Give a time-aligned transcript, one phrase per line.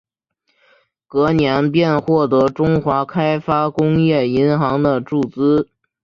[1.05, 5.69] 隔年便获得中华开发工业银行的注资。